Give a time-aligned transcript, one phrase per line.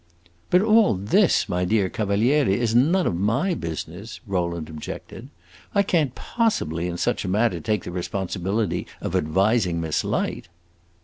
[0.49, 5.29] "But all this, my dear Cavaliere, is none of my business," Rowland objected.
[5.75, 10.47] "I can't possibly, in such a matter, take the responsibility of advising Miss Light."